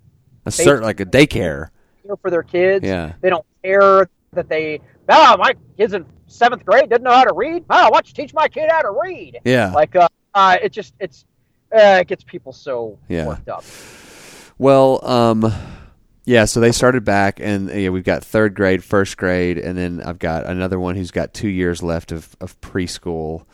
[0.47, 1.69] A certain like a daycare.
[2.21, 2.83] for their kids.
[2.85, 3.13] Yeah.
[3.21, 4.81] They don't care that they.
[5.07, 7.63] Oh, my kid's in seventh grade, doesn't know how to read.
[7.69, 9.39] Oh, why don't you teach my kid how to read?
[9.45, 9.71] Yeah.
[9.71, 11.25] Like, uh, uh it just it's
[11.75, 13.27] uh, it gets people so Yeah.
[13.27, 13.63] worked up.
[14.57, 15.53] Well, um,
[16.25, 16.45] yeah.
[16.45, 20.19] So they started back, and yeah, we've got third grade, first grade, and then I've
[20.19, 23.45] got another one who's got two years left of, of preschool.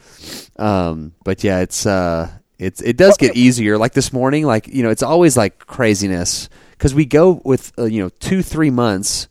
[0.60, 3.78] Um, but yeah, it's uh, it's it does get easier.
[3.78, 7.84] Like this morning, like you know, it's always like craziness because we go with uh,
[7.86, 9.28] you know two three months.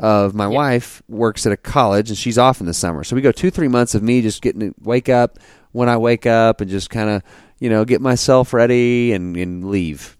[0.00, 3.20] Of my wife works at a college and she's off in the summer, so we
[3.20, 5.40] go two three months of me just getting to wake up
[5.72, 7.24] when I wake up and just kind of
[7.58, 10.18] you know get myself ready and, and leave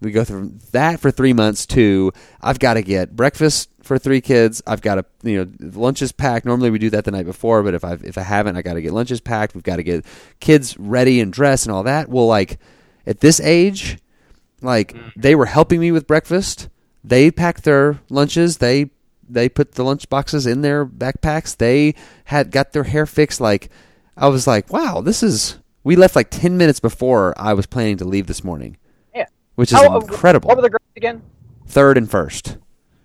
[0.00, 2.12] we go through that for three months too.
[2.40, 4.62] I've got to get breakfast for three kids.
[4.66, 6.46] I've got to, you know, lunches packed.
[6.46, 8.74] Normally we do that the night before, but if I if I haven't, I got
[8.74, 9.54] to get lunches packed.
[9.54, 10.06] We've got to get
[10.40, 12.08] kids ready and dressed and all that.
[12.08, 12.60] Well, like
[13.06, 13.98] at this age,
[14.62, 15.12] like mm.
[15.16, 16.68] they were helping me with breakfast.
[17.02, 18.58] They packed their lunches.
[18.58, 18.90] They
[19.28, 21.56] they put the lunch boxes in their backpacks.
[21.56, 23.40] They had got their hair fixed.
[23.40, 23.68] Like
[24.16, 25.58] I was like, wow, this is.
[25.88, 28.76] We left like ten minutes before I was planning to leave this morning
[29.14, 29.24] Yeah.
[29.54, 30.46] which is How- uh, incredible.
[30.46, 31.22] What were the grades again?
[31.66, 32.58] Third and first.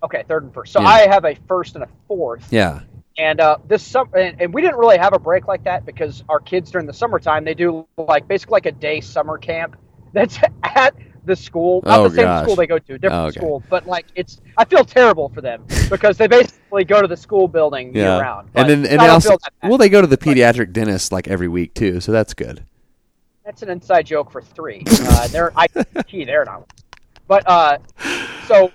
[0.03, 0.73] Okay, third and first.
[0.73, 0.87] So Yeah.
[0.89, 2.45] I have a first and a fourth.
[2.51, 2.81] Yeah.
[3.17, 6.25] And uh, this summer, and, and we didn't really have a break like that because
[6.27, 9.77] our kids during the summertime they do like basically like a day summer camp
[10.11, 10.93] that's at
[11.23, 12.43] the school, not Oh, the same gosh.
[12.43, 13.39] school they go to, different Oh, okay.
[13.39, 14.41] school, but like it's.
[14.57, 18.15] I feel terrible for them because they basically go to the school building Yeah.
[18.17, 18.49] year round.
[18.55, 21.75] and then and they also well they go to the pediatric dentist like every week
[21.75, 22.65] too, so that's good.
[23.45, 24.83] That's an inside joke for three.
[24.89, 25.67] Uh, they're I
[26.07, 26.69] key they're not.
[27.27, 27.77] But uh,
[28.47, 28.71] so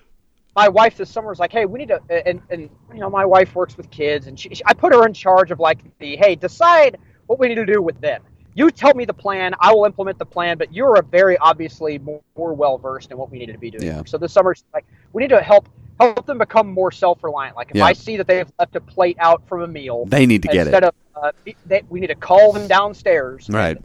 [0.57, 3.25] my wife this summer was like, hey, we need to, and and you know my
[3.25, 6.17] wife works with kids, and she, she- I put her in charge of like the
[6.17, 8.23] hey, decide what we need to do with them.
[8.55, 11.99] You tell me the plan, I will implement the plan, but you're a very obviously
[11.99, 13.85] more, more well versed in what we needed to be doing.
[13.85, 14.03] Yeah.
[14.05, 15.69] So this summer, she's like, we need to help
[16.01, 17.57] help them become more self reliant.
[17.57, 17.85] Like if Yeah.
[17.85, 20.67] I see that they've left a plate out from a meal, They need to get
[20.67, 20.75] it.
[20.75, 21.33] instead of uh,
[21.67, 23.79] they, we need to call them downstairs Right.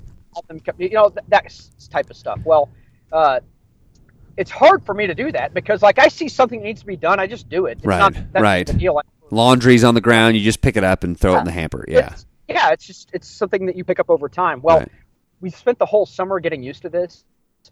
[0.47, 1.53] Them come, you know th- that
[1.89, 2.69] type of stuff well
[3.11, 3.39] uh,
[4.37, 6.95] it's hard for me to do that because like i see something needs to be
[6.97, 8.77] done i just do it it's Right, not that right.
[8.77, 8.99] deal.
[9.31, 11.85] Laundry's on the ground, you just pick it up and throw it in the hamper.
[11.87, 11.99] Yeah.
[11.99, 14.89] It's- yeah it's just it's something that you pick up over time well Right.
[15.39, 17.23] we spent the whole summer getting used to this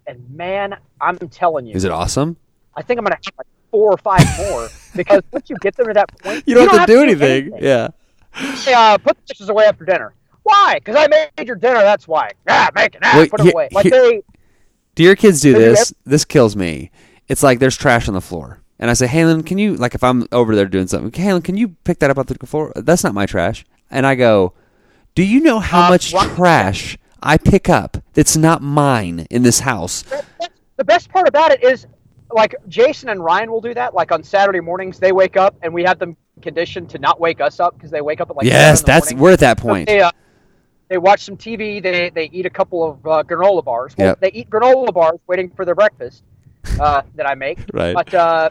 [0.07, 2.37] and man i'm telling you Is it awesome?
[2.75, 5.87] i think i'm gonna have like four or five more because once you get them
[5.87, 7.51] to that point You don't, have to do anything.
[7.59, 7.89] Yeah.
[8.33, 10.13] Hey, uh, put the dishes away after dinner
[10.51, 13.43] why because i made your dinner that's why ah make it ah, Well, put it
[13.47, 14.21] he- away like he- they
[14.95, 15.93] Do your kids do They do this?
[16.05, 16.91] This kills me.
[17.29, 18.59] It's like there's trash on the floor.
[18.77, 21.55] And I say, Halen, can you, like if I'm over there doing something, Halen, can
[21.55, 22.73] you pick that up off the floor?
[22.75, 23.63] That's not my trash.
[23.89, 24.53] And I go,
[25.15, 29.43] Do you know how Uh, much what- trash I pick up that's not mine in
[29.43, 30.03] this house?
[30.75, 31.87] the best part about it is
[32.33, 33.93] like Jason and Ryan will do that.
[33.93, 37.39] Like on Saturday mornings, they wake up and we have them conditioned to not wake
[37.39, 39.23] us up because they wake up at like yes, 7 in the that's morning.
[39.23, 39.87] we're at that So point.
[39.87, 40.11] They, uh,
[40.91, 41.81] they watch some TV.
[41.81, 43.95] They they eat a couple of uh, granola bars.
[43.97, 44.19] Well, Yep.
[44.19, 46.21] they eat granola bars waiting for their breakfast.
[46.79, 47.59] uh, that I make.
[47.73, 47.95] Right.
[47.95, 48.49] But uh,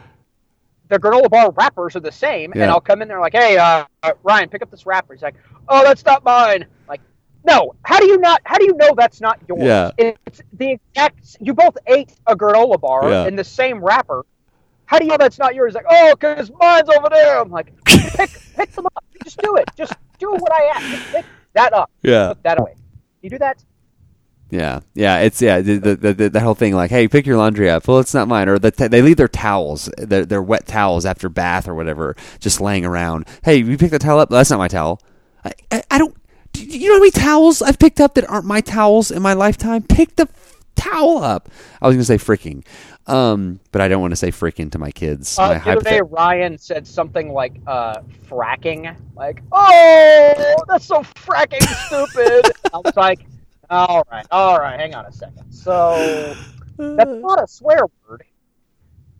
[0.88, 2.62] the granola bar wrappers are the same, Yeah.
[2.62, 5.22] and I'll come in there like, "Hey, uh, uh, Ryan, pick up this wrapper." He's
[5.22, 5.35] like,
[5.68, 7.03] "Oh, that's not mine." Like,
[7.44, 7.74] no.
[7.85, 8.40] How do you not?
[8.44, 9.62] How do you know that's not yours?
[9.62, 9.90] Yeah.
[9.98, 11.37] It's the exact.
[11.40, 13.26] You both ate a granola bar Yeah.
[13.26, 14.24] in the same wrapper.
[14.87, 15.72] How do you know that's not yours?
[15.74, 17.38] He's like, oh, because mine's over there.
[17.40, 19.05] I'm like, pick, pick them up.
[19.22, 19.68] Just do it.
[19.76, 21.12] Just do what I ask.
[21.12, 21.24] Pick
[21.55, 21.91] that up.
[22.03, 22.29] Yeah.
[22.29, 22.75] Put that away.
[23.23, 23.63] You do that?
[24.51, 27.71] Yeah, yeah, it's yeah the the, the the whole thing like, hey, pick your laundry
[27.71, 27.87] up.
[27.87, 28.49] Well, it's not mine.
[28.49, 32.17] Or the t- they leave their towels, their, their wet towels after bath or whatever,
[32.41, 33.29] just laying around.
[33.45, 34.29] Hey, you pick the towel up.
[34.29, 35.01] That's not my towel.
[35.45, 36.17] I, I, I don't.
[36.53, 39.35] Do you know how many towels I've picked up that aren't my towels in my
[39.35, 39.85] lifetime?
[39.85, 41.49] Pick the f- towel up.
[41.81, 42.65] I was gonna say freaking,
[43.07, 45.39] um, but I don't want to say freaking to my kids.
[45.39, 48.95] Uh, my the other day, Ryan said something like uh, fracking.
[49.17, 52.53] Like, oh, that's so fracking stupid.
[52.73, 53.21] I was like,
[53.69, 55.53] all right, all right, hang on a second.
[55.53, 56.35] So
[56.79, 58.25] that's not a swear word,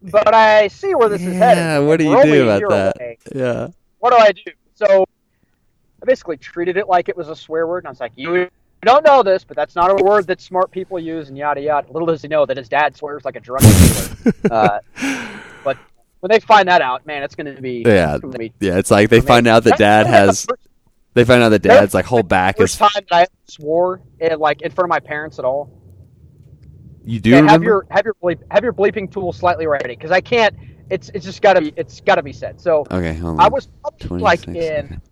[0.03, 1.59] but I see where this is headed.
[1.59, 2.97] yeah, what do We're you only do about that?
[2.97, 3.19] away.
[3.35, 4.53] Yeah, what do I do?
[4.75, 5.05] So
[6.03, 8.49] I basically treated it like it was a swear word, and I was like, you
[8.87, 11.90] don't know this, but that's not a word that smart people use, and yada yada.
[11.93, 14.33] Little does he know that his dad swears like a drunk sailor.
[14.51, 14.79] uh,
[15.64, 15.77] but
[16.21, 18.16] when they find that out, man, it's going to be Yeah.
[18.16, 18.79] it's be yeah.
[18.79, 19.29] It's like they amazing.
[19.29, 20.47] find out that dad has.
[21.14, 22.79] They find out that dad's like whole back first is.
[22.79, 25.71] time that I swore eh, like in front of my parents at all.
[27.05, 30.11] You do Yeah, have your have your bleep, have your bleeping tool slightly ready because
[30.12, 30.55] I can't.
[30.88, 32.61] It's it's just got to be it's got to be said.
[32.61, 33.40] So Okay, hold on.
[33.40, 33.69] I was
[34.11, 35.03] like 26, in.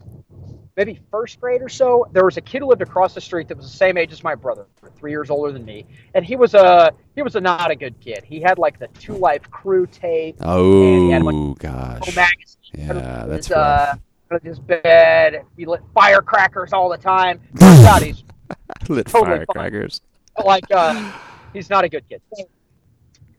[0.79, 2.07] Maybe first grade or so.
[2.13, 4.23] There was a kid who lived across the street that was the same age as
[4.23, 7.73] my brother, three years older than me, and he was a he was a not
[7.73, 8.23] a good kid.
[8.23, 12.15] He had like the Two Live Crew tape, he had, like, Oh gosh.
[12.15, 13.95] magazine, Yeah, his, that's uh,
[14.31, 14.43] rough.
[14.45, 15.43] his bed.
[15.57, 17.41] He lit firecrackers all the time.
[17.59, 18.23] God, he's
[18.89, 20.01] Lit totally firecrackers.
[20.37, 21.11] but, like uh,
[21.55, 22.23] he's not a good kid.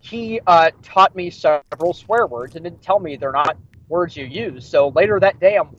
[0.01, 3.55] He uh, taught me several swear words and didn't tell me they're not
[3.87, 4.67] words you use.
[4.67, 5.69] So later that day, I'm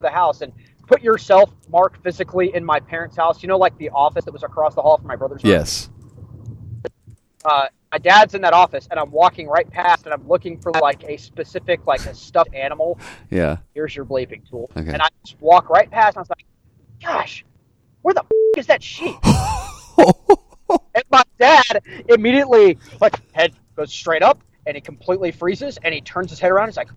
[0.00, 0.52] the house and
[0.86, 3.42] put yourself, Mark, physically in my parents' house.
[3.42, 5.42] You know, like the office that was across the hall from my brother's.
[5.44, 5.90] Yes.
[7.44, 10.72] Uh, my dad's in that office, and I'm walking right past, and I'm looking for
[10.72, 12.98] like a specific, like a stuffed animal.
[13.30, 13.58] Yeah.
[13.74, 14.90] Here's your bleeping tool, Okay.
[14.92, 16.44] and I just walk right past, and I was like,
[17.00, 17.44] "Gosh,
[18.02, 19.16] where the f- is that sheep?"
[20.68, 26.00] And my dad immediately, like, head goes straight up, and he completely freezes, and he
[26.00, 26.66] turns his head around.
[26.66, 26.90] He's like,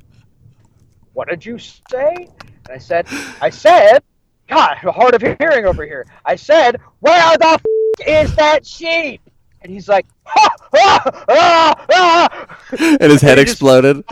[1.14, 2.28] "What did you say?"
[2.70, 3.08] And I said,
[3.42, 4.04] "I said,
[4.48, 6.06] God, hard of hearing over here.
[6.24, 9.22] I said, where the f- is that sheep?"
[9.62, 12.58] And he's like, ah, ah, ah, ah.
[12.80, 14.04] and his head he just- exploded.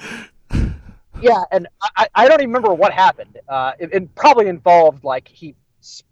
[1.21, 3.37] "Yeah." And I, I I don't even remember what happened.
[3.47, 5.53] Uh, it, it probably involved like he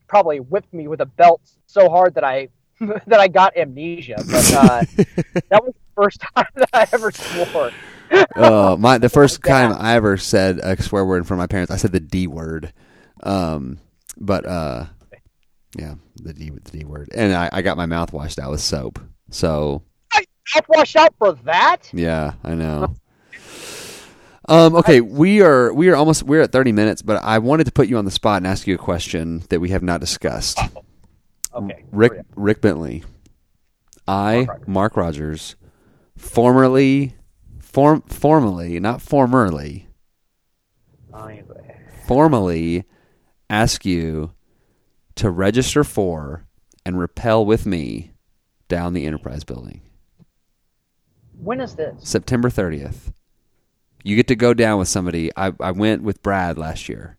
[0.08, 4.18] probably whipped me with a belt so hard that I that I got amnesia.
[4.18, 4.84] But uh,
[5.50, 7.72] that was the first time that I ever swore.
[8.36, 11.48] Uh, my the first time I ever said a swear word in front of my
[11.48, 12.74] parents, I said the D word.
[13.24, 13.80] Um,
[14.18, 14.86] but uh,
[15.78, 18.62] yeah, the D the D word, and I, I got my mouth washed out with
[18.62, 19.00] soap.
[19.32, 19.84] So
[20.56, 21.90] Mouth washed out for that?
[21.94, 22.96] yeah, I know.
[24.48, 27.72] Um, okay, we are we are almost we're at thirty minutes, but I wanted to
[27.72, 30.60] put you on the spot and ask you a question that we have not discussed.
[31.54, 31.84] Okay.
[31.92, 32.12] Rick.
[32.36, 33.04] Rick Bentley,
[34.08, 35.56] I Mark Rogers,
[36.18, 37.16] formerly,
[37.76, 39.90] form formerly not formerly,
[42.08, 42.86] formally
[43.50, 44.32] ask you
[45.16, 46.46] to register for
[46.86, 48.14] and rappel with me
[48.70, 49.82] down the Enterprise building.
[51.38, 51.96] When is this?
[52.02, 53.12] September 30th.
[54.06, 55.30] You get to go down with somebody.
[55.36, 57.18] I, I went with Brad last year.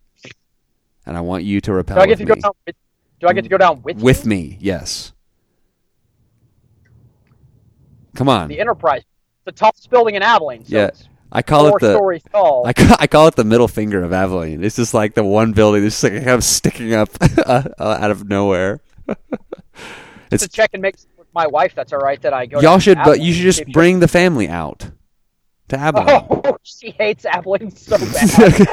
[1.04, 2.76] And I want you to rappel Do I get with to go down with?
[3.20, 4.30] Do I get to go down with with you?
[4.30, 5.12] me, yes.
[8.14, 8.48] Come on.
[8.48, 9.02] the Enterprise,
[9.46, 10.64] the tallest building in Abilene?
[10.66, 10.86] So Yeah.
[10.88, 12.66] it's I call four it the stories tall.
[12.66, 14.62] I call, I call it the middle finger of Abilene.
[14.62, 17.08] It's just like the one building that's just like kind of sticking up
[17.46, 18.80] uh, out of nowhere.
[20.30, 21.74] it's to check and make with my wife.
[21.74, 22.20] That's all right.
[22.22, 22.60] That I go.
[22.60, 24.90] y'all should, but you should just bring the family out
[25.68, 26.26] to Abilene.
[26.30, 28.68] Oh, she hates Abilene so bad.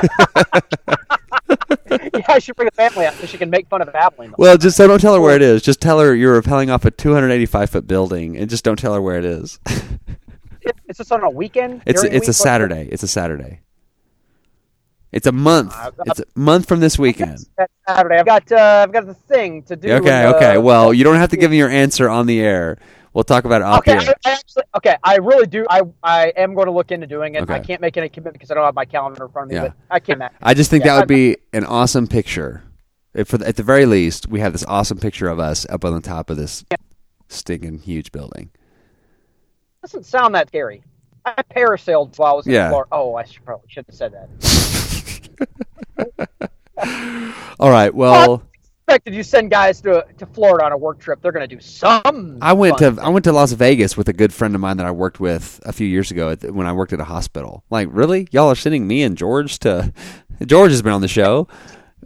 [1.89, 4.35] yeah, I should bring the family out so she can make fun of Abilene.
[4.37, 5.61] Well, just so don't tell her where it is.
[5.63, 9.01] Just tell her you're rappelling off a 285 foot building, and just don't tell her
[9.01, 9.59] where it is.
[10.65, 11.83] It- Is this on a weekend?
[11.85, 12.87] it's During it's a Saturday.
[12.91, 13.61] It's a Saturday.
[15.11, 15.75] It's a month.
[15.77, 17.45] Uh, It's a month from this weekend.
[17.87, 18.17] Saturday.
[18.17, 19.91] I've got uh, I've got the thing to do.
[19.93, 20.57] Okay, and, uh, okay.
[20.57, 22.77] Well, you don't have to give me your answer on the air.
[23.13, 23.99] We'll talk about it off Okay, air.
[24.25, 24.95] I, I actually okay.
[25.03, 25.65] I really do.
[25.69, 27.47] I I am going to look into doing it.
[27.47, 29.55] I can't make any commitment because I don't have my calendar in front of me.
[29.55, 29.67] Yeah.
[29.67, 30.29] But I can.
[30.41, 32.63] I just think Yeah, that would be an awesome picture.
[33.13, 35.85] If for the, at the very least, we have this awesome picture of us up
[35.85, 36.65] on the top of this
[37.29, 38.49] stinking huge building.
[39.83, 40.81] Doesn't sound that scary.
[41.25, 42.69] I parasailed while I was in Yeah.
[42.69, 42.89] Florida.
[42.91, 44.29] Oh, I should probably should have said that.
[47.59, 47.93] All right.
[47.93, 48.43] Well,
[48.87, 51.21] Expected you send guys to to Florida on a work trip.
[51.21, 52.37] They're going to do some.
[52.41, 54.85] I went to I went to Las Vegas with a good friend of mine that
[54.85, 57.63] I worked with a few years ago at the, when I worked at a hospital.
[57.69, 58.27] Like, really?
[58.31, 59.93] Y'all are sending me and George to?
[60.45, 61.47] George has been on the show.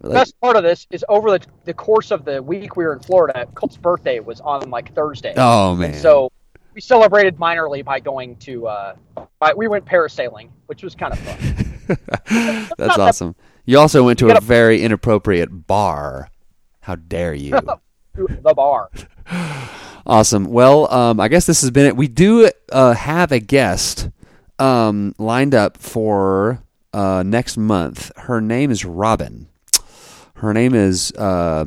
[0.01, 2.93] The best part of this is over the, the course of the week we were
[2.93, 5.33] in Florida, Colt's birthday was on like Thursday.
[5.35, 5.95] Oh man.
[5.95, 6.31] So
[6.77, 8.95] we celebrated minorly by going to, uh,
[9.39, 12.67] by, we went parasailing, which was kind of fun.
[12.77, 13.35] That's awesome.
[13.65, 14.43] You also went to a up.
[14.43, 16.29] very inappropriate bar.
[16.81, 17.49] How dare you?
[18.13, 18.91] the bar.
[20.05, 20.45] Awesome.
[20.45, 21.97] Well, um, I guess this has been it.
[21.97, 24.09] We do uh, have a guest
[24.57, 26.63] um, lined up for
[26.93, 28.09] uh, next month.
[28.15, 29.47] Her name is Robyn.
[30.35, 31.65] Her name is uh,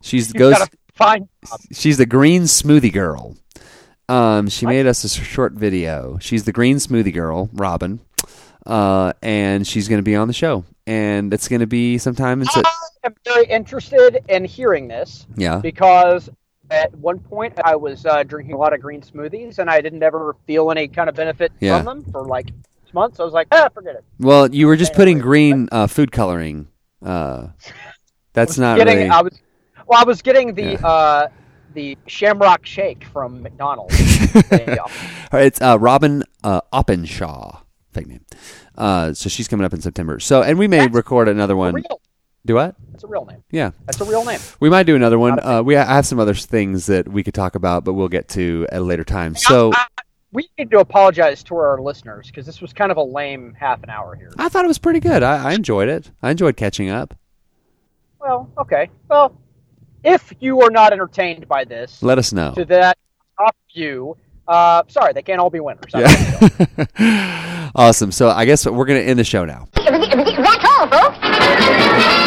[0.00, 1.28] she's You goes gotta find
[1.72, 3.36] she's the green smoothie girl.
[4.10, 6.18] Um, she made us a short video.
[6.20, 8.00] She's the green smoothie girl, Robyn,
[8.66, 10.64] uh, and she's going to be on the show.
[10.86, 15.26] And it's going to be sometime in Sep- I am very interested in hearing this
[15.36, 15.58] yeah.
[15.58, 16.28] because
[16.72, 20.02] at one point I was uh, drinking a lot of green smoothies and I didn't
[20.02, 21.76] ever feel any kind of benefit Yeah.
[21.82, 22.50] from them for like
[22.92, 23.20] months.
[23.20, 24.04] I was like, ah, forget it.
[24.18, 26.66] Well, you were just putting green uh, food coloring.
[27.00, 27.48] Uh,
[28.32, 29.08] that's not getting, really.
[29.08, 29.40] I was,
[29.86, 31.28] well, I was getting the Yeah.
[31.70, 33.94] Uh, the Shamrock Shake from McDonald's.
[34.32, 34.88] Uh, All
[35.32, 38.24] right, it's uh, Robyn uh, Openshaw, fake name.
[38.76, 40.20] Uh, so she's coming up in September.
[40.20, 41.74] So, and we may That's record another one.
[41.74, 42.00] real.
[42.46, 42.76] Do what?
[42.92, 43.42] That's a real name.
[43.50, 44.38] Yeah, That's a real name.
[44.60, 45.40] we might do another one.
[45.40, 48.28] Uh, we I have some other things that we could talk about, but we'll get
[48.28, 49.34] to at a later time.
[49.34, 49.86] So, I,
[50.32, 53.82] we need to apologize to our listeners because this was kind of a lame half
[53.82, 54.32] an hour here.
[54.38, 55.22] I thought it was pretty good.
[55.24, 56.10] I, I enjoyed it.
[56.22, 57.14] I enjoyed catching up.
[58.20, 58.90] Well, okay.
[59.08, 59.36] Well,
[60.04, 62.52] if you are not entertained by this, Let us know.
[62.54, 62.98] to that
[63.38, 64.16] top view,
[64.48, 65.92] uh, sorry, they can't all be winners.
[65.94, 66.86] I don't know.
[66.98, 67.70] Yeah.
[67.74, 68.10] awesome.
[68.12, 69.68] So I guess we're going to end the show now.
[69.74, 72.26] That's all, folks.